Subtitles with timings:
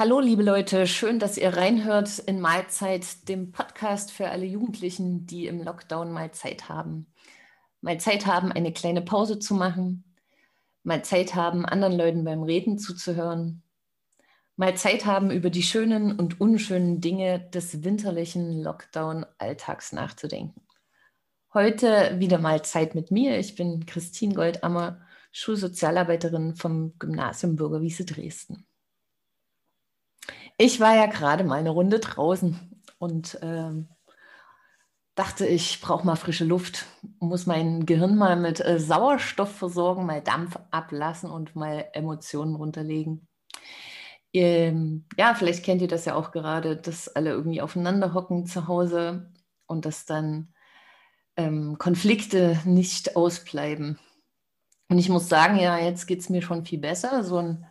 [0.00, 5.46] Hallo, liebe Leute, schön, dass ihr reinhört in Mahlzeit, dem Podcast für alle Jugendlichen, die
[5.46, 7.12] im Lockdown mal Zeit haben.
[7.82, 10.16] Mal Zeit haben, eine kleine Pause zu machen,
[10.84, 13.62] mal Zeit haben, anderen Leuten beim Reden zuzuhören,
[14.56, 20.62] mal Zeit haben, über die schönen und unschönen Dinge des winterlichen Lockdown-Alltags nachzudenken.
[21.52, 23.38] Heute wieder mal Zeit mit mir.
[23.38, 28.66] Ich bin Christine Goldammer, Schulsozialarbeiterin vom Gymnasium Bürgerwiese Dresden.
[30.62, 33.88] Ich war ja gerade mal eine Runde draußen und ähm,
[35.14, 36.84] dachte, ich brauche mal frische Luft,
[37.18, 43.26] muss mein Gehirn mal mit äh, Sauerstoff versorgen, mal Dampf ablassen und mal Emotionen runterlegen.
[44.34, 48.68] Ähm, ja, vielleicht kennt ihr das ja auch gerade, dass alle irgendwie aufeinander hocken zu
[48.68, 49.32] Hause
[49.64, 50.52] und dass dann
[51.36, 53.98] ähm, Konflikte nicht ausbleiben.
[54.90, 57.24] Und ich muss sagen, ja, jetzt geht es mir schon viel besser.
[57.24, 57.66] So ein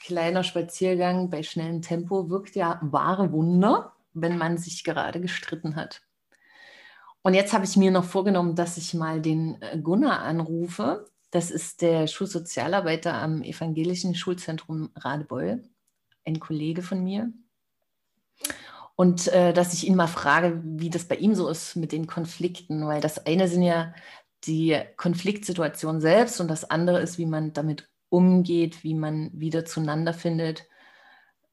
[0.00, 6.02] kleiner Spaziergang bei schnellem Tempo wirkt ja wahre Wunder, wenn man sich gerade gestritten hat.
[7.22, 11.10] Und jetzt habe ich mir noch vorgenommen, dass ich mal den äh, Gunnar anrufe.
[11.30, 15.64] Das ist der Schulsozialarbeiter am Evangelischen Schulzentrum Radebeul,
[16.26, 17.32] ein Kollege von mir.
[18.94, 22.06] Und äh, dass ich ihn mal frage, wie das bei ihm so ist mit den
[22.06, 23.94] Konflikten, weil das eine sind ja
[24.44, 30.14] die Konfliktsituationen selbst und das andere ist, wie man damit umgeht, wie man wieder zueinander
[30.14, 30.68] findet,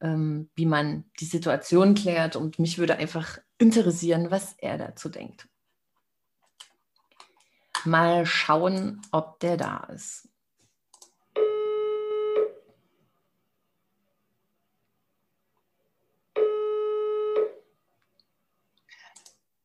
[0.00, 2.36] ähm, wie man die Situation klärt.
[2.36, 5.48] Und mich würde einfach interessieren, was er dazu denkt.
[7.84, 10.28] Mal schauen, ob der da ist.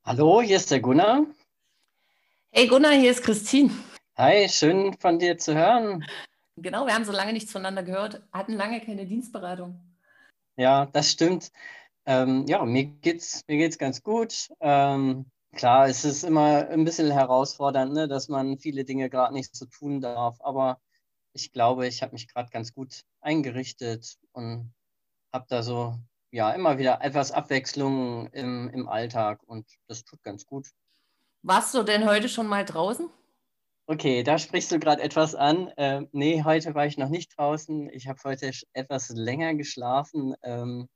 [0.04, 1.28] Hallo, hier ist der Gunnar.
[2.50, 3.72] Hey Gunnar, hier ist Christine.
[4.16, 6.04] Hi, schön von dir zu hören.
[6.58, 9.80] Genau, wir haben so lange nichts voneinander gehört, hatten lange keine Dienstberatung.
[10.58, 11.52] Ja, das stimmt.
[12.08, 14.50] Ähm, ja, mir geht's, mir geht's ganz gut.
[14.60, 19.56] Ähm, klar, es ist immer ein bisschen herausfordernd, ne, dass man viele Dinge gerade nicht
[19.56, 20.38] so tun darf.
[20.40, 20.82] Aber
[21.34, 24.74] ich glaube, ich habe mich gerade ganz gut eingerichtet und
[25.32, 25.96] habe da so
[26.32, 30.70] ja immer wieder etwas Abwechslung im, im Alltag und das tut ganz gut.
[31.44, 33.10] Warst du denn heute schon mal draußen?
[33.90, 35.72] Okay, da sprichst du gerade etwas an.
[35.78, 37.90] Ähm, nee, heute war ich noch nicht draußen.
[37.94, 40.36] Ich habe heute etwas länger geschlafen.
[40.44, 40.90] Ähm,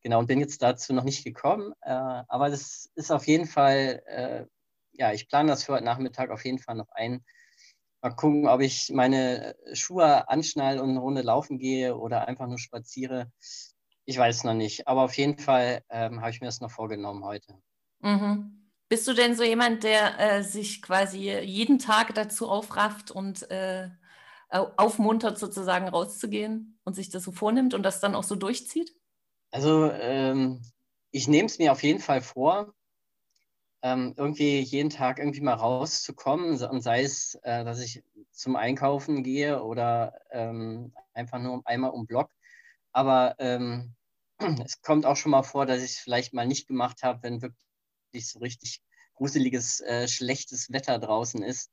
[0.00, 1.74] genau, und bin jetzt dazu noch nicht gekommen.
[1.82, 4.46] Äh, aber das ist auf jeden Fall, äh,
[4.92, 7.22] ja, ich plane das für heute Nachmittag auf jeden Fall noch ein.
[8.00, 12.58] Mal gucken, ob ich meine Schuhe anschnall und eine Runde laufen gehe oder einfach nur
[12.58, 13.30] spaziere.
[14.06, 14.88] Ich weiß noch nicht.
[14.88, 17.58] Aber auf jeden Fall ähm, habe ich mir das noch vorgenommen heute.
[18.00, 18.57] Mhm.
[18.88, 23.90] Bist du denn so jemand, der äh, sich quasi jeden Tag dazu aufrafft und äh,
[24.48, 28.94] aufmuntert, sozusagen rauszugehen und sich das so vornimmt und das dann auch so durchzieht?
[29.50, 30.62] Also ähm,
[31.10, 32.74] ich nehme es mir auf jeden Fall vor,
[33.82, 39.22] ähm, irgendwie jeden Tag irgendwie mal rauszukommen und sei es, äh, dass ich zum Einkaufen
[39.22, 42.30] gehe oder ähm, einfach nur einmal um Block.
[42.92, 43.94] Aber ähm,
[44.64, 47.42] es kommt auch schon mal vor, dass ich es vielleicht mal nicht gemacht habe, wenn
[47.42, 47.67] wirklich
[48.08, 48.80] wirklich so richtig
[49.14, 51.70] gruseliges, äh, schlechtes Wetter draußen ist,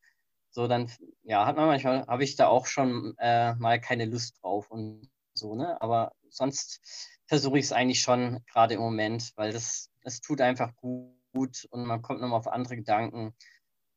[0.52, 0.92] so dann,
[1.24, 5.10] ja, hat man manchmal, habe ich da auch schon äh, mal keine Lust drauf und
[5.34, 5.80] so, ne?
[5.82, 6.82] Aber sonst
[7.28, 11.86] versuche ich es eigentlich schon gerade im Moment, weil das, das tut einfach gut und
[11.86, 13.34] man kommt nochmal auf andere Gedanken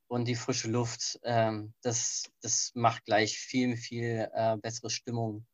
[0.09, 5.47] und die frische Luft, ähm, das, das macht gleich viel, viel äh, bessere Stimmung.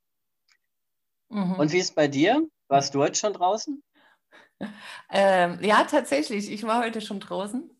[1.28, 1.54] Mhm.
[1.54, 2.48] Und wie ist bei dir?
[2.68, 3.82] Warst du heute schon draußen?
[5.10, 6.50] Ähm, ja, tatsächlich.
[6.50, 7.70] Ich war heute schon draußen.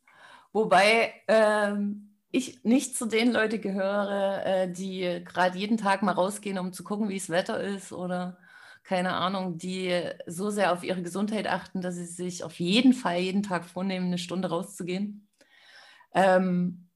[0.52, 6.58] Wobei ähm, ich nicht zu den Leuten gehöre, äh, die gerade jeden Tag mal rausgehen,
[6.58, 8.38] um zu gucken, wie das Wetter ist oder
[8.84, 13.18] keine Ahnung, die so sehr auf ihre Gesundheit achten, dass sie sich auf jeden Fall
[13.18, 15.28] jeden Tag vornehmen, eine Stunde rauszugehen.
[16.14, 16.88] Ähm,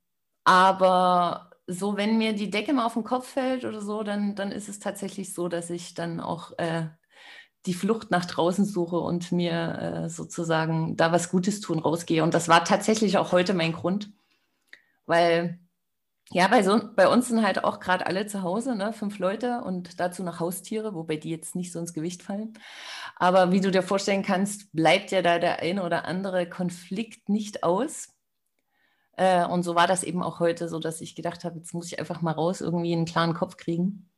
[0.44, 4.52] aber so, wenn mir die Decke mal auf den Kopf fällt oder so, dann, dann
[4.52, 6.88] ist es tatsächlich so, dass ich dann auch äh,
[7.68, 12.24] die Flucht nach draußen suche und mir äh, sozusagen da was Gutes tun rausgehe.
[12.24, 14.10] Und das war tatsächlich auch heute mein Grund,
[15.06, 15.60] weil
[16.30, 18.92] ja, bei, so, bei uns sind halt auch gerade alle zu Hause, ne?
[18.92, 22.54] fünf Leute und dazu noch Haustiere, wobei die jetzt nicht so ins Gewicht fallen.
[23.16, 27.64] Aber wie du dir vorstellen kannst, bleibt ja da der eine oder andere Konflikt nicht
[27.64, 28.08] aus.
[29.16, 31.86] Äh, und so war das eben auch heute, so dass ich gedacht habe, jetzt muss
[31.86, 34.10] ich einfach mal raus, irgendwie einen klaren Kopf kriegen.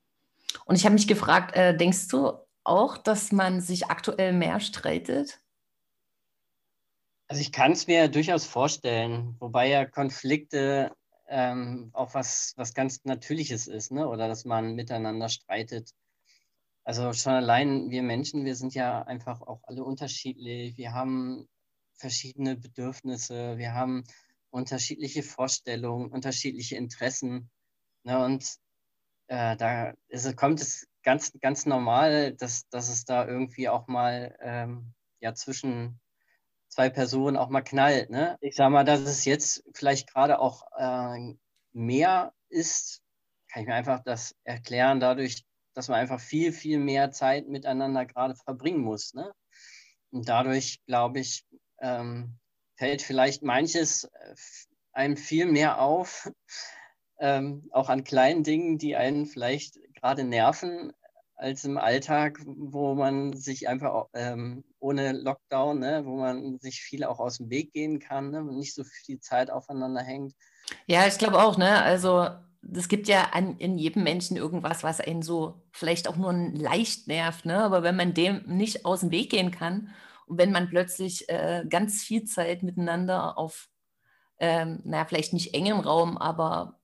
[0.65, 2.33] Und ich habe mich gefragt, äh, denkst du,
[2.65, 5.41] auch, dass man sich aktuell mehr streitet?
[7.29, 10.93] Also ich kann es mir durchaus vorstellen, wobei ja Konflikte
[11.29, 14.09] ähm, auch was, was ganz Natürliches ist, ne?
[14.09, 15.91] oder dass man miteinander streitet.
[16.83, 20.77] Also schon allein wir Menschen, wir sind ja einfach auch alle unterschiedlich.
[20.77, 21.49] Wir haben
[21.95, 24.05] verschiedene Bedürfnisse, wir haben
[24.51, 27.49] unterschiedliche Vorstellungen, unterschiedliche Interessen.
[28.03, 28.25] Ne?
[28.25, 28.45] Und
[29.29, 34.37] äh, da ist, kommt es ganz, ganz normal, dass, dass es da irgendwie auch mal
[34.41, 36.01] ähm, ja, zwischen
[36.69, 38.11] zwei Personen auch mal knallt.
[38.11, 38.39] Ne?
[38.41, 41.35] Ich sage mal, dass es jetzt vielleicht gerade auch äh,
[41.73, 43.03] mehr ist,
[43.49, 45.45] kann ich mir einfach das erklären, dadurch,
[45.75, 49.15] dass man einfach viel, viel mehr Zeit miteinander gerade verbringen muss.
[49.15, 49.33] Ne?
[50.11, 51.45] Und dadurch, glaube ich,
[51.81, 52.39] ähm,
[52.77, 54.35] fällt vielleicht manches äh,
[54.93, 56.31] einem viel mehr auf,
[57.21, 60.93] ähm, auch an kleinen Dingen, die einen vielleicht gerade nerven,
[61.41, 67.03] als im Alltag, wo man sich einfach ähm, ohne Lockdown, ne, wo man sich viel
[67.03, 70.35] auch aus dem Weg gehen kann ne, und nicht so viel Zeit aufeinander hängt.
[70.87, 71.83] Ja, ich glaube auch, ne?
[71.83, 72.29] Also
[72.75, 77.09] es gibt ja an, in jedem Menschen irgendwas, was einen so vielleicht auch nur leicht
[77.09, 77.65] nervt, ne?
[77.65, 79.95] Aber wenn man dem nicht aus dem Weg gehen kann
[80.27, 83.69] und wenn man plötzlich äh, ganz viel Zeit miteinander auf,
[84.39, 86.80] ähm, naja, vielleicht nicht engem Raum, aber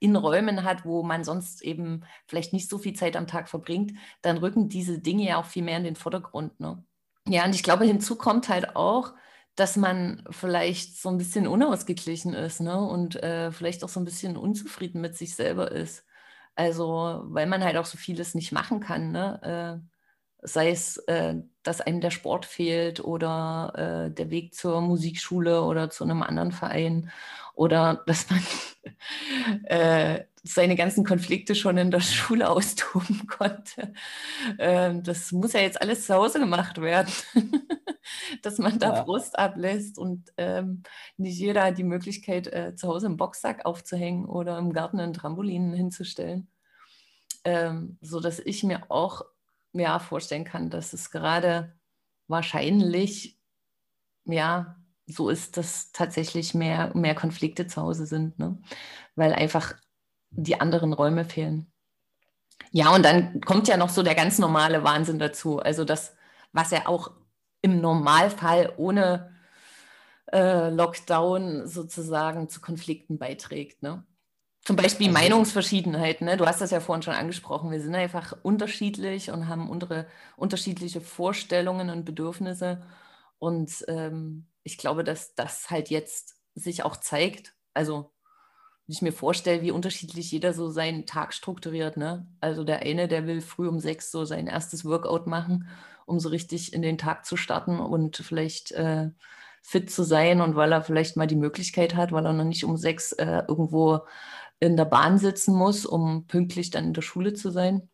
[0.00, 3.92] in Räumen hat, wo man sonst eben vielleicht nicht so viel Zeit am Tag verbringt,
[4.22, 6.58] dann rücken diese Dinge ja auch viel mehr in den Vordergrund.
[6.58, 6.82] Ne?
[7.28, 9.12] Ja, und ich glaube, hinzu kommt halt auch,
[9.54, 12.80] dass man vielleicht so ein bisschen unausgeglichen ist ne?
[12.80, 16.04] und äh, vielleicht auch so ein bisschen unzufrieden mit sich selber ist.
[16.54, 19.12] Also, weil man halt auch so vieles nicht machen kann.
[19.12, 19.82] Ne?
[19.82, 19.90] Äh,
[20.42, 25.90] sei es, äh, dass einem der Sport fehlt oder äh, der Weg zur Musikschule oder
[25.90, 27.10] zu einem anderen Verein
[27.60, 28.42] oder dass man
[29.64, 33.92] äh, seine ganzen Konflikte schon in der Schule austoben konnte.
[34.58, 37.12] Ähm, das muss ja jetzt alles zu Hause gemacht werden,
[38.42, 39.04] dass man da ja.
[39.04, 40.84] Frust ablässt und ähm,
[41.18, 45.12] nicht jeder hat die Möglichkeit, äh, zu Hause einen Boxsack aufzuhängen oder im Garten einen
[45.12, 46.50] Trampolin hinzustellen.
[47.44, 49.20] Ähm, so dass ich mir auch
[49.74, 51.74] ja, vorstellen kann, dass es gerade
[52.26, 53.38] wahrscheinlich
[54.24, 54.79] ja
[55.10, 58.58] so ist, dass tatsächlich mehr, mehr Konflikte zu Hause sind, ne?
[59.16, 59.74] weil einfach
[60.30, 61.70] die anderen Räume fehlen.
[62.72, 65.58] Ja, und dann kommt ja noch so der ganz normale Wahnsinn dazu.
[65.58, 66.14] Also das,
[66.52, 67.12] was ja auch
[67.62, 69.34] im Normalfall ohne
[70.32, 73.82] äh, Lockdown sozusagen zu Konflikten beiträgt.
[73.82, 74.04] Ne?
[74.62, 76.36] Zum Beispiel also, Meinungsverschiedenheit, ne?
[76.36, 77.70] Du hast das ja vorhin schon angesprochen.
[77.70, 82.82] Wir sind einfach unterschiedlich und haben unsere unterschiedliche Vorstellungen und Bedürfnisse.
[83.38, 87.54] Und ähm, ich glaube, dass das halt jetzt sich auch zeigt.
[87.74, 88.12] Also,
[88.86, 91.96] wenn ich mir vorstelle, wie unterschiedlich jeder so seinen Tag strukturiert.
[91.96, 92.26] Ne?
[92.40, 95.68] Also der eine, der will früh um sechs so sein erstes Workout machen,
[96.06, 99.10] um so richtig in den Tag zu starten und vielleicht äh,
[99.62, 102.64] fit zu sein und weil er vielleicht mal die Möglichkeit hat, weil er noch nicht
[102.64, 104.00] um sechs äh, irgendwo
[104.58, 107.88] in der Bahn sitzen muss, um pünktlich dann in der Schule zu sein.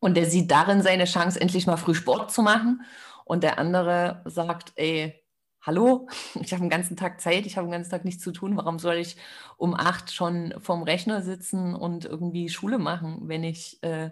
[0.00, 2.82] Und der sieht darin seine Chance, endlich mal früh Sport zu machen.
[3.24, 5.25] Und der andere sagt, ey,
[5.66, 6.08] hallo,
[6.40, 8.56] ich habe den ganzen Tag Zeit, ich habe den ganzen Tag nichts zu tun.
[8.56, 9.16] Warum soll ich
[9.56, 14.10] um acht schon vorm Rechner sitzen und irgendwie Schule machen, wenn ich äh,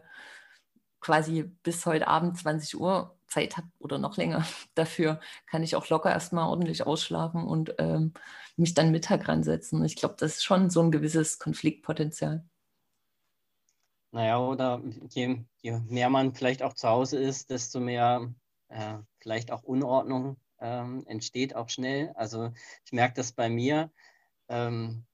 [1.00, 5.88] quasi bis heute Abend 20 Uhr Zeit habe oder noch länger dafür, kann ich auch
[5.88, 8.12] locker erstmal ordentlich ausschlafen und ähm,
[8.56, 9.84] mich dann Mittag ransetzen.
[9.84, 12.44] Ich glaube, das ist schon so ein gewisses Konfliktpotenzial.
[14.12, 14.80] Naja, oder
[15.10, 18.32] je, je mehr man vielleicht auch zu Hause ist, desto mehr
[18.68, 22.12] äh, vielleicht auch Unordnung ähm, entsteht auch schnell.
[22.14, 22.52] Also
[22.84, 23.90] ich merke das bei mir.
[24.48, 25.04] Ähm,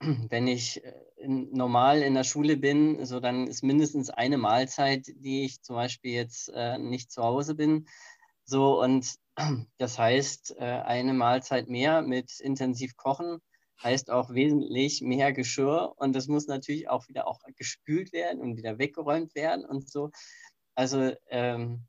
[0.00, 0.92] wenn ich äh,
[1.26, 6.12] normal in der Schule bin, so dann ist mindestens eine Mahlzeit, die ich zum Beispiel
[6.12, 7.86] jetzt äh, nicht zu Hause bin.
[8.44, 9.16] So und
[9.78, 13.40] das heißt, äh, eine Mahlzeit mehr mit intensiv kochen
[13.82, 18.56] heißt auch wesentlich mehr Geschirr und das muss natürlich auch wieder auch gespült werden und
[18.56, 20.10] wieder weggeräumt werden und so.
[20.74, 21.86] Also ähm,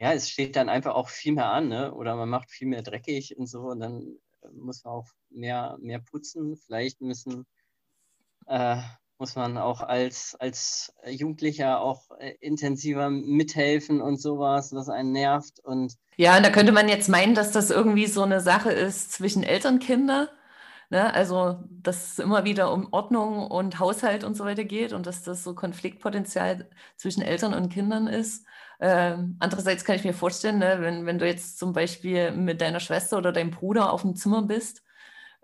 [0.00, 1.92] ja, es steht dann einfach auch viel mehr an, ne?
[1.92, 4.18] oder man macht viel mehr dreckig und so und dann
[4.52, 6.56] muss man auch mehr, mehr putzen.
[6.56, 7.46] Vielleicht müssen
[8.46, 8.80] äh,
[9.18, 15.58] muss man auch als, als Jugendlicher auch äh, intensiver mithelfen und sowas, was einen nervt.
[15.60, 19.12] Und ja, und da könnte man jetzt meinen, dass das irgendwie so eine Sache ist
[19.12, 20.30] zwischen Elternkinder.
[20.90, 21.12] Ne?
[21.12, 25.22] Also, dass es immer wieder um Ordnung und Haushalt und so weiter geht und dass
[25.22, 28.46] das so Konfliktpotenzial zwischen Eltern und Kindern ist.
[28.80, 32.80] Ähm, andererseits kann ich mir vorstellen, ne, wenn, wenn du jetzt zum Beispiel mit deiner
[32.80, 34.82] Schwester oder deinem Bruder auf dem Zimmer bist,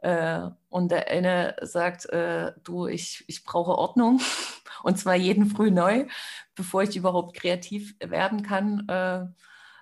[0.05, 4.21] äh, und der eine sagt, äh, du, ich, ich brauche Ordnung
[4.83, 6.07] und zwar jeden Früh neu,
[6.55, 8.87] bevor ich überhaupt kreativ werden kann.
[8.89, 9.27] Äh,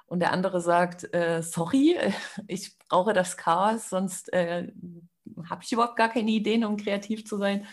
[0.07, 1.97] und der andere sagt, äh, sorry,
[2.47, 4.73] ich brauche das Chaos, sonst äh,
[5.49, 7.67] habe ich überhaupt gar keine Ideen, um kreativ zu sein.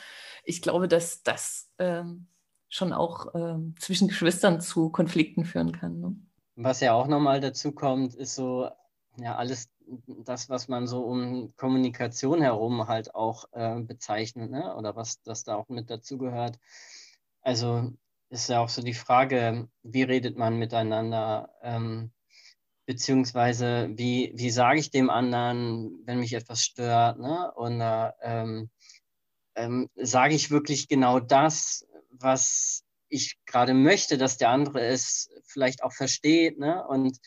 [0.43, 2.27] Ich glaube, dass das ähm,
[2.69, 5.99] schon auch äh, zwischen Geschwistern zu Konflikten führen kann.
[5.99, 6.15] Ne?
[6.55, 8.69] Was ja auch nochmal dazu kommt, ist so,
[9.17, 9.69] ja, alles
[10.07, 14.75] das, was man so um Kommunikation herum halt auch äh, bezeichnet, ne?
[14.75, 16.59] oder was das da auch mit dazugehört.
[17.41, 17.91] Also
[18.29, 22.11] ist ja auch so die Frage, wie redet man miteinander, ähm,
[22.89, 27.53] beziehungsweise wie, wie sage ich dem anderen, wenn mich etwas stört, ne?
[27.55, 28.71] oder ähm,
[29.53, 35.83] ähm, sage ich wirklich genau das, was ich gerade möchte, dass der andere es vielleicht
[35.83, 36.57] auch versteht.
[36.57, 36.83] Ne?
[36.83, 37.19] Und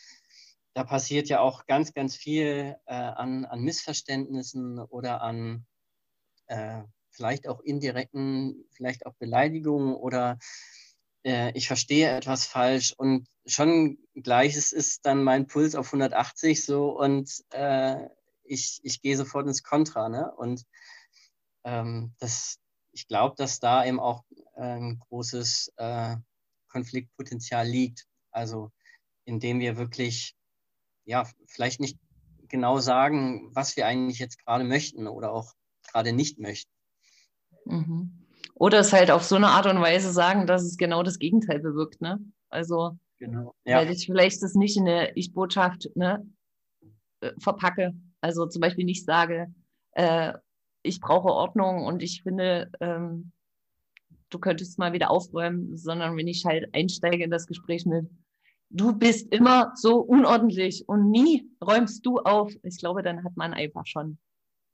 [0.75, 5.65] da passiert ja auch ganz, ganz viel äh, an, an Missverständnissen oder an
[6.49, 10.41] äh, vielleicht auch indirekten, vielleicht auch Beleidigungen oder
[11.25, 16.99] äh, ich verstehe etwas falsch und schon gleich ist dann mein Puls auf 180 so
[16.99, 18.09] und äh,
[18.45, 20.09] ich, ich gehe sofort ins Kontra.
[20.09, 20.33] Ne?
[20.37, 20.65] Und
[21.65, 22.59] ähm, das,
[22.93, 24.25] ich glaube, dass da eben auch
[24.55, 26.17] ein großes äh,
[26.69, 28.07] Konfliktpotenzial liegt.
[28.31, 28.71] Also
[29.25, 30.35] indem wir wirklich,
[31.05, 31.99] ja, vielleicht nicht
[32.49, 35.55] genau sagen, was wir eigentlich jetzt gerade möchten oder auch
[35.91, 36.71] gerade nicht möchten.
[37.65, 38.22] Mhm.
[38.63, 41.59] Oder es halt auf so eine Art und Weise sagen, dass es genau das Gegenteil
[41.59, 42.21] bewirkt, ne?
[42.49, 43.57] Also, genau.
[43.65, 43.79] ja.
[43.79, 46.25] weil ich vielleicht das nicht in eine Ich-Botschaft ne,
[47.23, 47.93] äh, verpacke.
[48.21, 49.53] Also zum Beispiel nicht sage,
[49.97, 50.35] äh,
[50.85, 53.33] ich brauche Ordnung und ich finde, ähm,
[54.31, 58.09] du könntest mal wieder aufräumen, sondern wenn ich halt einsteige in das Gespräch mit,
[58.71, 62.53] du bist immer so unordentlich und nie räumst du auf.
[62.63, 64.19] Ich glaube, dann hat man einfach schon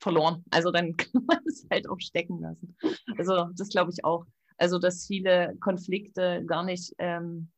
[0.01, 0.45] verloren.
[0.51, 2.77] Also dann kann man es halt auch stecken lassen.
[3.17, 4.25] Also das glaube ich auch.
[4.57, 7.49] Also dass viele Konflikte gar nicht ähm,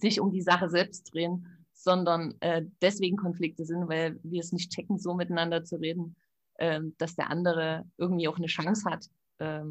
[0.00, 4.72] sich um die Sache selbst drehen, sondern äh, deswegen Konflikte sind, weil wir es nicht
[4.72, 6.16] checken, so miteinander zu reden,
[6.54, 9.06] äh, dass der andere irgendwie auch eine Chance hat,
[9.38, 9.64] äh,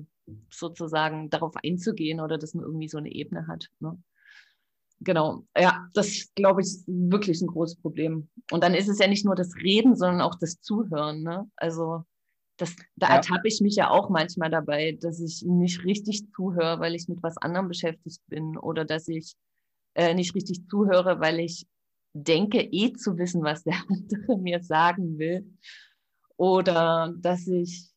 [0.49, 3.67] sozusagen darauf einzugehen oder dass man irgendwie so eine Ebene hat.
[3.79, 3.97] Ne?
[4.99, 8.29] Genau, ja, das glaube ich ist wirklich ein großes Problem.
[8.51, 11.23] Und dann ist es ja nicht nur das Reden, sondern auch das Zuhören.
[11.23, 11.49] Ne?
[11.55, 12.05] Also
[12.57, 13.15] das, da ja.
[13.15, 17.23] ertappe ich mich ja auch manchmal dabei, dass ich nicht richtig zuhöre, weil ich mit
[17.23, 19.35] was anderem beschäftigt bin oder dass ich
[19.95, 21.65] äh, nicht richtig zuhöre, weil ich
[22.13, 25.57] denke, eh zu wissen, was der andere mir sagen will.
[26.37, 27.89] Oder dass ich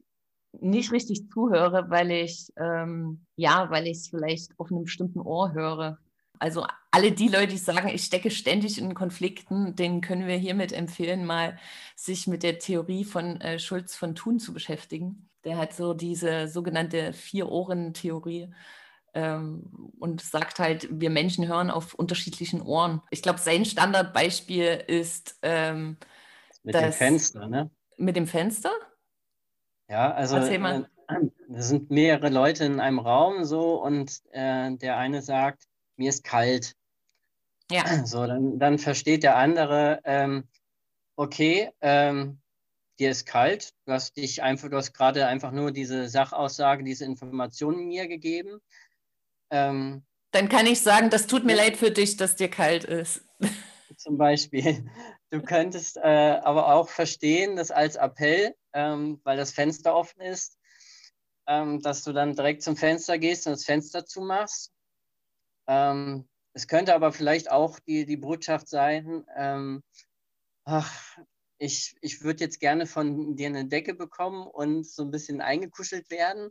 [0.60, 5.52] nicht richtig zuhöre, weil ich, ähm, ja, weil ich es vielleicht auf einem bestimmten Ohr
[5.52, 5.98] höre.
[6.38, 10.72] Also alle die Leute, die sagen, ich stecke ständig in Konflikten, denen können wir hiermit
[10.72, 11.58] empfehlen, mal
[11.94, 15.28] sich mit der Theorie von äh, Schulz von Thun zu beschäftigen.
[15.44, 18.52] Der hat so diese sogenannte Vier-Ohren-Theorie
[19.14, 23.02] ähm, und sagt halt, wir Menschen hören auf unterschiedlichen Ohren.
[23.10, 25.96] Ich glaube, sein Standardbeispiel ist ähm,
[26.62, 27.70] mit das, dem Fenster, ne?
[27.96, 28.72] Mit dem Fenster?
[29.88, 30.84] Ja, also äh,
[31.54, 35.64] es sind mehrere Leute in einem Raum so und äh, der eine sagt,
[35.96, 36.74] mir ist kalt.
[37.70, 37.84] Ja.
[38.06, 40.48] So, dann, dann versteht der andere, ähm,
[41.16, 42.40] okay, ähm,
[42.98, 47.04] dir ist kalt, du hast dich einfach, du hast gerade einfach nur diese Sachaussage, diese
[47.04, 48.60] Informationen mir gegeben.
[49.50, 53.22] Ähm, dann kann ich sagen, das tut mir leid für dich, dass dir kalt ist.
[53.96, 54.90] Zum Beispiel.
[55.30, 60.58] Du könntest äh, aber auch verstehen, dass als Appell, ähm, weil das Fenster offen ist,
[61.46, 64.72] ähm, dass du dann direkt zum Fenster gehst und das Fenster zumachst
[65.66, 69.82] ähm, es könnte aber vielleicht auch die, die Botschaft sein, ähm,
[70.64, 71.18] ach,
[71.58, 76.10] ich, ich würde jetzt gerne von dir eine Decke bekommen und so ein bisschen eingekuschelt
[76.10, 76.50] werden.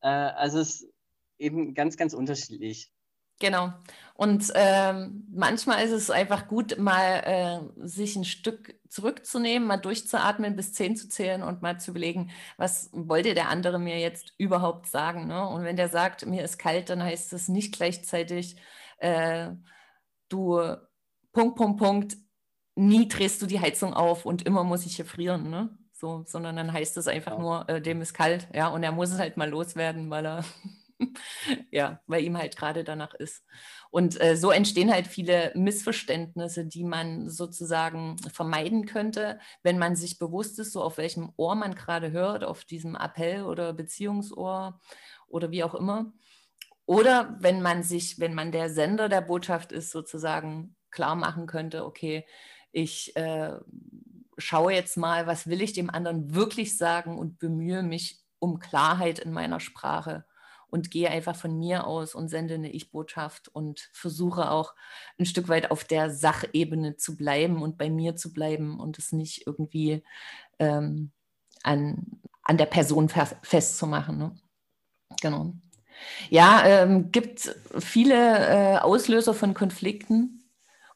[0.00, 0.92] Äh, also es ist
[1.38, 2.92] eben ganz, ganz unterschiedlich.
[3.38, 3.72] Genau.
[4.14, 7.22] Und ähm, manchmal ist es einfach gut, mal
[7.78, 12.32] äh, sich ein Stück zurückzunehmen, mal durchzuatmen, bis zehn zu zählen und mal zu überlegen,
[12.56, 15.28] was wollte der andere mir jetzt überhaupt sagen.
[15.28, 15.48] Ne?
[15.48, 18.56] Und wenn der sagt, mir ist kalt, dann heißt es nicht gleichzeitig,
[18.98, 19.50] äh,
[20.28, 20.60] du
[21.32, 22.16] Punkt, Punkt, Punkt,
[22.74, 25.48] nie drehst du die Heizung auf und immer muss ich hier frieren.
[25.48, 25.78] Ne?
[25.92, 27.38] So, sondern dann heißt es einfach ja.
[27.38, 30.44] nur, äh, dem ist kalt, ja, und er muss es halt mal loswerden, weil er
[31.70, 33.44] ja, weil ihm halt gerade danach ist.
[33.90, 40.18] Und äh, so entstehen halt viele Missverständnisse, die man sozusagen vermeiden könnte, wenn man sich
[40.18, 44.80] bewusst ist, so auf welchem Ohr man gerade hört, auf diesem Appell oder Beziehungsohr
[45.28, 46.12] oder wie auch immer.
[46.86, 51.84] Oder wenn man sich, wenn man der Sender der Botschaft ist, sozusagen klar machen könnte,
[51.84, 52.24] okay,
[52.72, 53.52] ich äh,
[54.38, 59.18] schaue jetzt mal, was will ich dem anderen wirklich sagen und bemühe mich um Klarheit
[59.18, 60.24] in meiner Sprache
[60.70, 64.74] und gehe einfach von mir aus und sende eine Ich-Botschaft und versuche auch
[65.18, 69.12] ein Stück weit auf der Sachebene zu bleiben und bei mir zu bleiben und es
[69.12, 70.02] nicht irgendwie
[70.58, 71.12] ähm,
[71.62, 74.18] an, an der Person festzumachen.
[74.18, 74.36] Ne?
[75.20, 75.54] Genau.
[76.30, 80.34] Ja, ähm, gibt viele äh, Auslöser von Konflikten.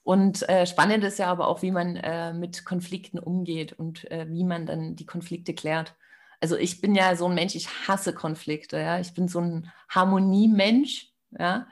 [0.05, 4.27] Und äh, spannend ist ja aber auch, wie man äh, mit Konflikten umgeht und äh,
[4.29, 5.95] wie man dann die Konflikte klärt.
[6.43, 8.77] Also ich bin ja so ein Mensch, ich hasse Konflikte.
[8.79, 8.99] Ja?
[8.99, 11.13] Ich bin so ein Harmoniemensch.
[11.39, 11.67] Ja?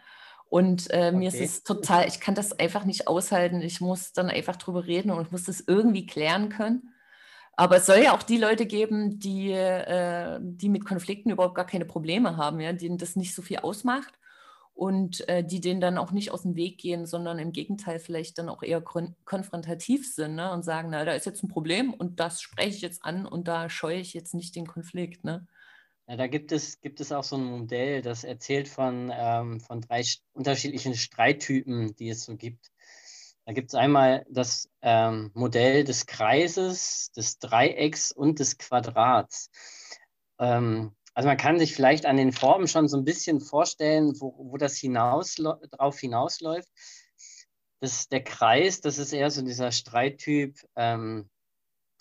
[0.48, 1.44] Und äh, mir okay.
[1.44, 3.60] ist es total, ich kann das einfach nicht aushalten.
[3.60, 6.94] Ich muss dann einfach drüber reden und ich muss das irgendwie klären können.
[7.56, 11.66] Aber es soll ja auch die Leute geben, die, äh, die mit Konflikten überhaupt gar
[11.66, 14.19] keine Probleme haben, ja, denen das nicht so viel ausmacht
[14.80, 18.38] und äh, die denen dann auch nicht aus dem Weg gehen, sondern im Gegenteil vielleicht
[18.38, 20.50] dann auch eher konfrontativ sind ne?
[20.52, 23.46] und sagen, na, da ist jetzt ein Problem und das spreche ich jetzt an und
[23.46, 25.22] da scheue ich jetzt nicht den Konflikt.
[25.22, 25.46] Ne?
[26.08, 29.82] Ja, da gibt es, gibt es auch so ein Modell, das erzählt von, ähm, von
[29.82, 32.72] drei unterschiedlichen Streittypen, die es so gibt.
[33.44, 39.50] Da gibt es einmal das ähm, Modell des Kreises, des Dreiecks und des Quadrats.
[40.38, 44.34] Ähm, also man kann sich vielleicht an den Formen schon so ein bisschen vorstellen, wo,
[44.38, 46.68] wo das hinaus, drauf hinausläuft.
[47.80, 51.28] Das, der Kreis, das ist eher so dieser Streittyp, ähm,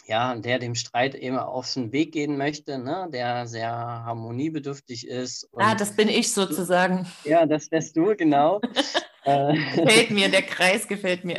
[0.06, 3.08] ja, der dem Streit eben auf den Weg gehen möchte, ne?
[3.12, 5.48] der sehr harmoniebedürftig ist.
[5.56, 7.08] ah, das bin ich sozusagen.
[7.24, 8.60] Ja, das wärst du, genau.
[9.24, 11.38] Gefällt mir, der Kreis gefällt mir.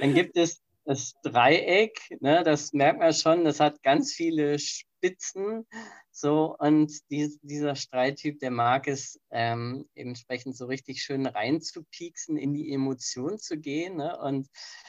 [0.00, 4.58] Dann gibt es das Dreieck, ne, das merkt man schon, das hat ganz viele
[5.00, 5.66] Spitzen.
[6.12, 12.52] So, und die, dieser Streittyp, der mag es, ähm, entsprechend so richtig schön reinzupieksen, in
[12.52, 13.96] die Emotion zu gehen.
[13.96, 14.18] Ne?
[14.18, 14.48] Und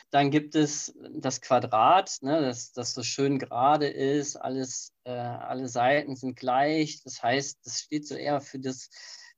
[0.10, 5.70] dann gibt es das Quadrat, ne, das, das so schön gerade ist, alles, äh, alle
[5.70, 7.01] Seiten sind gleich.
[7.03, 8.89] Das heißt, das steht so eher für, das,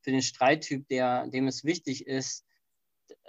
[0.01, 2.45] für den Streittyp, der, dem es wichtig ist,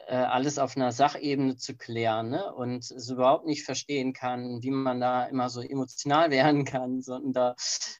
[0.06, 2.52] alles auf einer Sachebene zu klären ne?
[2.54, 7.32] und es überhaupt nicht verstehen kann, wie man da immer so emotional werden kann, sondern
[7.32, 7.54] da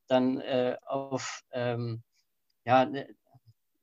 [0.07, 2.03] dann äh, auf ähm,
[2.65, 3.09] ja, ne,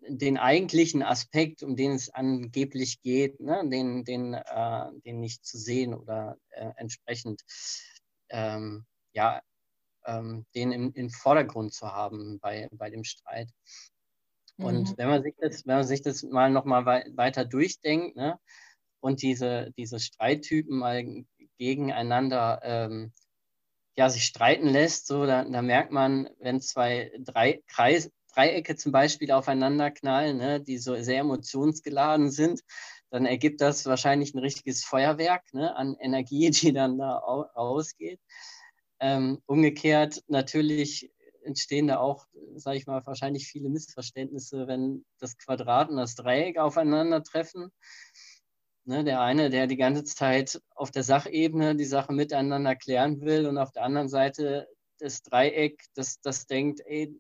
[0.08, 3.68] den eigentlichen Aspekt, um den es angeblich geht, ne?
[3.70, 7.42] den, den, äh, den nicht zu sehen oder äh, entsprechend
[8.30, 9.42] ähm, ja,
[10.06, 13.50] ähm, den im, im Vordergrund zu haben bei, bei dem Streit.
[14.58, 14.98] Und mhm.
[14.98, 18.40] wenn man sich das, wenn man sich das mal nochmal wei weiter durchdenkt, ne,
[19.00, 21.26] und diese, diese Streittypen mal
[21.58, 23.12] gegeneinander ähm,
[23.98, 28.92] ja, sich streiten lässt, so, da, da merkt man, wenn zwei drei Kreis, Dreiecke zum
[28.92, 32.62] Beispiel aufeinander knallen, ne, die so sehr emotionsgeladen sind,
[33.10, 38.20] dann ergibt das wahrscheinlich ein richtiges Feuerwerk ne, an Energie, die dann da rausgeht.
[39.00, 41.12] Ähm, umgekehrt natürlich
[41.44, 46.58] entstehen da auch, sage ich mal, wahrscheinlich viele Missverständnisse, wenn das Quadrat und das Dreieck
[46.58, 47.72] aufeinandertreffen.
[48.84, 53.46] Ne, der eine, der die ganze Zeit auf der Sachebene die Sache miteinander klären will
[53.46, 57.16] und auf der anderen Seite das Dreieck, das, das denkt, ey,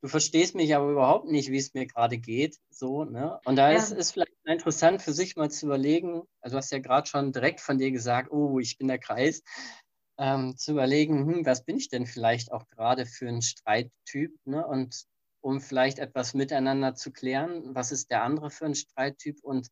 [0.00, 2.56] du verstehst mich aber überhaupt nicht, wie es mir gerade geht.
[2.70, 3.38] So, ne?
[3.44, 3.76] Und da ja.
[3.76, 7.32] ist es vielleicht interessant für sich mal zu überlegen, also du hast ja gerade schon
[7.32, 9.42] direkt von dir gesagt, oh, ich bin der Kreis
[10.22, 14.38] ähm, zu überlegen, hm, was bin ich denn vielleicht auch gerade für ein Streittyp?
[14.44, 14.64] Ne?
[14.64, 15.04] Und
[15.40, 19.66] um vielleicht etwas miteinander zu klären, was ist der andere für ein Streittyp und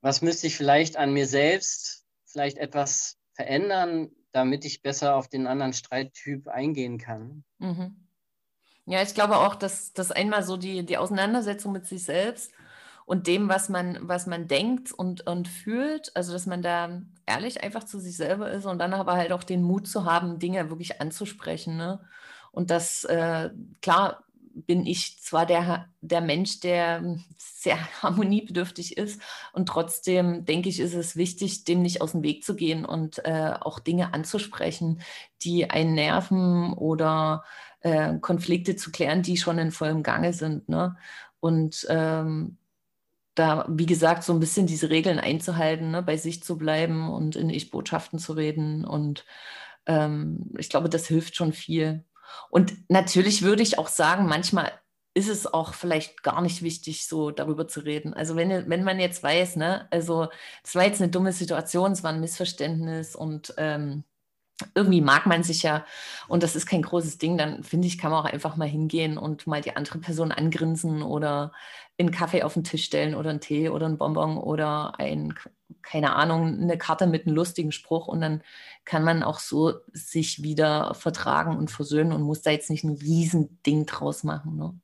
[0.00, 5.46] was müsste ich vielleicht an mir selbst vielleicht etwas verändern, damit ich besser auf den
[5.46, 7.44] anderen Streittyp eingehen kann.
[7.58, 8.08] Mhm.
[8.86, 12.50] Ja, ich glaube auch, dass das einmal so die, die Auseinandersetzung mit sich selbst
[13.08, 16.14] und dem, was man, was man denkt und, und fühlt.
[16.14, 19.44] Also, dass man da ehrlich einfach zu sich selber ist und dann aber halt auch
[19.44, 21.78] den Mut zu haben, Dinge wirklich anzusprechen.
[21.78, 22.00] Ne?
[22.52, 23.48] Und das, äh,
[23.80, 29.22] klar, bin ich zwar der, der Mensch, der sehr harmoniebedürftig ist
[29.54, 33.24] und trotzdem denke ich, ist es wichtig, dem nicht aus dem Weg zu gehen und
[33.24, 35.00] äh, auch Dinge anzusprechen,
[35.40, 37.42] die einen nerven oder
[37.80, 40.68] äh, Konflikte zu klären, die schon in vollem Gange sind.
[40.68, 40.94] Ne?
[41.40, 42.58] Und ähm,
[43.38, 47.36] da, wie gesagt, so ein bisschen diese Regeln einzuhalten, ne, bei sich zu bleiben und
[47.36, 48.84] in Ich-Botschaften zu reden.
[48.84, 49.24] Und
[49.86, 52.04] ähm, ich glaube, das hilft schon viel.
[52.50, 54.72] Und natürlich würde ich auch sagen, manchmal
[55.14, 58.14] ist es auch vielleicht gar nicht wichtig, so darüber zu reden.
[58.14, 60.28] Also wenn, wenn man jetzt weiß, ne, also
[60.62, 64.04] es war jetzt eine dumme Situation, es war ein Missverständnis und ähm,
[64.74, 65.84] irgendwie mag man sich ja
[66.26, 69.16] und das ist kein großes Ding, dann finde ich, kann man auch einfach mal hingehen
[69.16, 71.52] und mal die andere Person angrinsen oder
[71.98, 75.34] einen Kaffee auf den Tisch stellen oder einen Tee oder einen Bonbon oder ein,
[75.82, 78.42] keine Ahnung, eine Karte mit einem lustigen Spruch und dann
[78.84, 82.96] kann man auch so sich wieder vertragen und versöhnen und muss da jetzt nicht ein
[82.96, 84.56] Riesending draus machen.
[84.56, 84.74] Ne?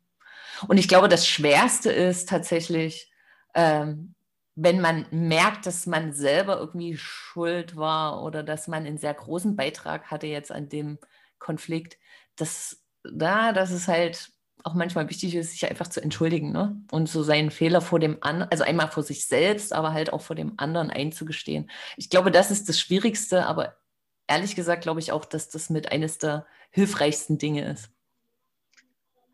[0.68, 3.10] Und ich glaube, das Schwerste ist tatsächlich,
[3.54, 4.14] ähm,
[4.56, 9.56] wenn man merkt, dass man selber irgendwie schuld war oder dass man einen sehr großen
[9.56, 10.98] Beitrag hatte jetzt an dem
[11.38, 11.98] Konflikt,
[12.36, 14.30] das, da, das ist halt
[14.62, 16.80] auch manchmal wichtig ist, sich einfach zu entschuldigen ne?
[16.90, 20.22] und so seinen Fehler vor dem anderen, also einmal vor sich selbst, aber halt auch
[20.22, 21.70] vor dem anderen einzugestehen.
[21.96, 23.76] Ich glaube, das ist das Schwierigste, aber
[24.26, 27.90] ehrlich gesagt glaube ich auch, dass das mit eines der hilfreichsten Dinge ist.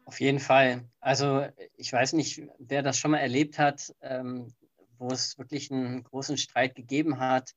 [0.05, 0.89] Auf jeden Fall.
[0.99, 4.53] Also ich weiß nicht, wer das schon mal erlebt hat, ähm,
[5.01, 7.55] wo es wirklich einen großen Streit gegeben hat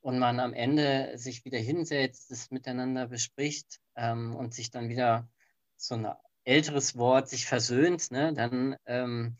[0.00, 5.28] und man am Ende sich wieder hinsetzt, es miteinander bespricht ähm, und sich dann wieder
[5.76, 6.08] so ein
[6.44, 9.36] älteres Wort sich versöhnt, ne, dann, ähm,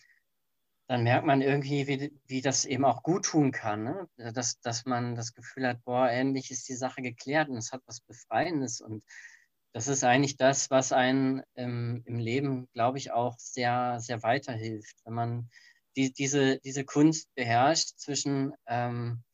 [0.88, 3.84] dann merkt man irgendwie, wie, wie das eben auch gut tun kann.
[3.84, 4.08] Ne?
[4.32, 7.82] Dass, dass man das Gefühl hat, boah, endlich ist die Sache geklärt und es hat
[7.86, 8.80] was Befreiendes.
[8.80, 9.04] Und
[9.72, 14.96] das ist eigentlich das, was einen ähm, im Leben, glaube ich, auch sehr, sehr weiterhilft.
[15.04, 15.50] Wenn man
[15.98, 19.24] die, diese, diese Kunst beherrscht zwischen ähm,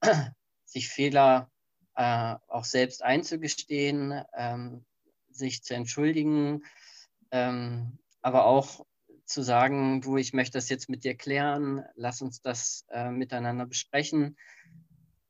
[0.64, 1.50] sich Fehler
[1.94, 4.86] äh, auch selbst einzugestehen, ähm,
[5.30, 6.64] sich zu entschuldigen,
[7.30, 8.86] ähm, aber auch
[9.26, 13.66] zu sagen, du, ich möchte das jetzt mit dir klären, lass uns das äh, miteinander
[13.66, 14.38] besprechen.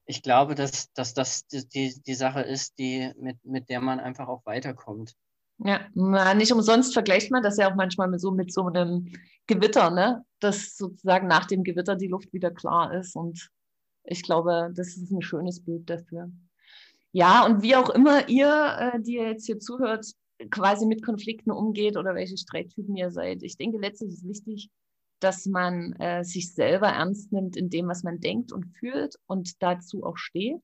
[0.05, 3.99] Ich glaube, dass, dass das die, die, die Sache ist, die, mit, mit der man
[3.99, 5.17] einfach auch weiterkommt.
[5.64, 9.12] Ja, nicht umsonst vergleicht man das ja auch manchmal mit so, mit so einem
[9.46, 10.25] Gewitter, ne?
[10.40, 13.14] dass sozusagen nach dem Gewitter die Luft wieder klar ist.
[13.14, 13.48] Und
[14.05, 16.31] ich glaube, das ist ein schönes Bild dafür.
[17.12, 20.07] Ja, und wie auch immer ihr, äh, die ihr jetzt hier zuhört,
[20.51, 23.42] quasi mit Konflikten umgeht oder welche Streittypen ihr seid.
[23.42, 24.70] Ich denke, letztlich ist wichtig,
[25.20, 29.62] dass man äh, sich selber ernst nimmt in dem, was man denkt und fühlt und
[29.62, 30.61] dazu auch steht.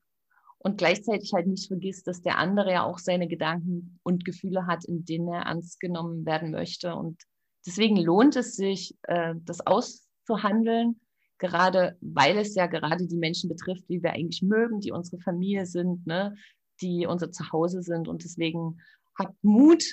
[0.60, 4.84] Und gleichzeitig halt nicht vergisst, dass der andere ja auch seine Gedanken und Gefühle hat,
[4.84, 6.94] in denen er ernst genommen werden möchte.
[6.94, 7.22] Und
[7.64, 11.00] deswegen lohnt es sich, äh, das auszuhandeln
[11.38, 15.66] gerade weil es ja gerade die Menschen betrifft, die wir eigentlich mögen, die unsere Familie
[15.66, 16.36] sind, ne,
[16.80, 18.08] die unser Zuhause sind.
[18.08, 18.80] Und deswegen
[19.16, 19.84] habt Mut,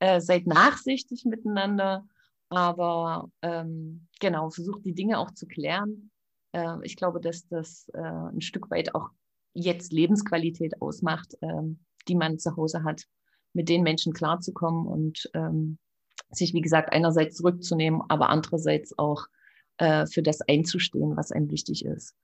[0.00, 2.06] äh, seid nachsichtig miteinander,
[2.48, 6.10] aber ähm, genau, versucht die Dinge auch zu klären.
[6.52, 9.10] Äh, ich glaube, dass das ein Stück weit auch
[9.54, 13.04] jetzt Lebensqualität ausmacht, ähm, die man zu Hause hat,
[13.52, 15.78] mit den Menschen klarzukommen und ähm,
[16.30, 19.26] sich, wie gesagt, einerseits zurückzunehmen, aber andererseits auch
[19.78, 22.14] äh, für das einzustehen, was einem wichtig ist.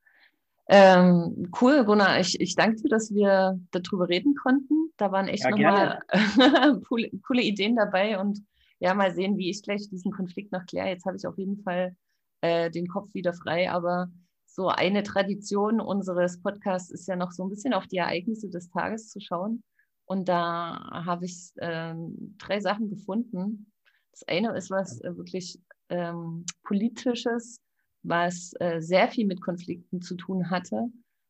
[0.68, 2.20] Ähm, cool, Gunnar.
[2.20, 4.92] Ich, ich danke dir, dass wir darüber reden konnten.
[4.96, 6.00] Da waren echt ja, nochmal
[6.88, 8.40] coole, coole, Ideen dabei und
[8.78, 10.88] ja, mal sehen, wie ich gleich diesen Konflikt noch kläre.
[10.88, 11.96] Jetzt habe ich auf jeden Fall
[12.40, 14.10] äh, den Kopf wieder frei, aber
[14.52, 18.68] so eine Tradition unseres Podcasts ist ja noch so ein bisschen auf die Ereignisse des
[18.70, 19.62] Tages zu schauen.
[20.06, 21.94] Und da habe ich äh,
[22.38, 23.70] drei Sachen gefunden.
[24.10, 27.60] Das eine ist was äh, wirklich ähm, Politisches,
[28.02, 30.88] was äh, sehr viel mit Konflikten zu tun hatte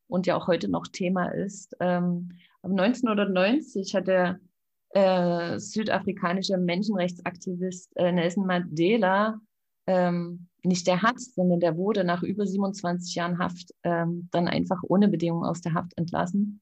[0.08, 1.76] und ja auch heute noch Thema ist.
[1.80, 2.30] Ähm,
[2.62, 4.40] 1990 hat der
[4.90, 9.40] äh, südafrikanische Menschenrechtsaktivist äh, Nelson Mandela
[9.86, 14.78] ähm, nicht der hat, sondern der wurde nach über 27 Jahren Haft ähm, dann einfach
[14.82, 16.60] ohne Bedingung aus der Haft entlassen,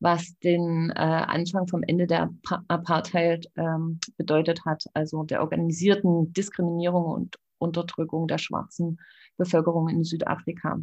[0.00, 2.30] was den äh, Anfang vom Ende der
[2.68, 9.00] Apartheid ähm, bedeutet hat, also der organisierten Diskriminierung und Unterdrückung der schwarzen
[9.36, 10.78] Bevölkerung in Südafrika.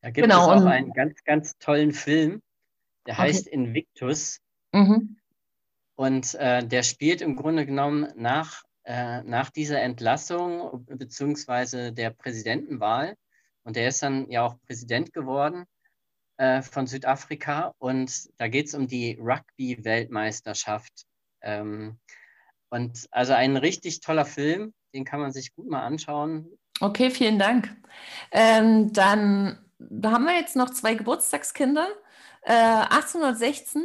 [0.00, 2.42] Da gibt genau, es auch einen ganz, ganz tollen Film,
[3.06, 3.22] der okay.
[3.22, 4.40] heißt Invictus.
[4.72, 5.16] Mhm.
[5.96, 13.16] Und äh, der spielt im Grunde genommen nach, äh, nach dieser Entlassung beziehungsweise der Präsidentenwahl.
[13.62, 15.66] Und der ist dann ja auch Präsident geworden
[16.38, 17.74] äh, von Südafrika.
[17.76, 21.04] Und da geht es um die Rugby-Weltmeisterschaft.
[21.42, 21.98] Ähm,
[22.70, 26.48] und also ein richtig toller Film, den kann man sich gut mal anschauen.
[26.80, 27.76] Okay, vielen Dank.
[28.30, 29.58] Ähm, dann
[30.02, 31.88] haben wir jetzt noch zwei Geburtstagskinder.
[32.40, 33.84] Äh, 1816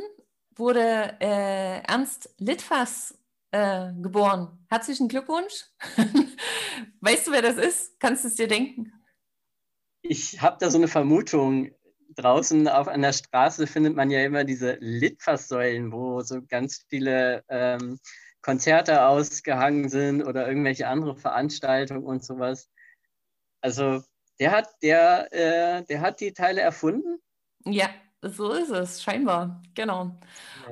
[0.56, 3.18] wurde äh, Ernst Litfass
[3.54, 4.66] äh, geboren.
[4.68, 5.66] Herzlichen Glückwunsch.
[7.02, 8.00] weißt du, wer das ist?
[8.00, 8.92] Kannst du es dir denken?
[10.02, 11.72] Ich habe da so eine Vermutung.
[12.16, 17.44] Draußen auf an der Straße findet man ja immer diese Litfaßsäulen, wo so ganz viele
[17.48, 18.00] ähm,
[18.42, 22.70] Konzerte ausgehangen sind oder irgendwelche andere Veranstaltungen und sowas.
[23.62, 24.04] Also
[24.40, 27.20] der hat, der, äh, der hat die Teile erfunden?
[27.66, 27.90] Ja,
[28.24, 30.18] so ist es, scheinbar, genau.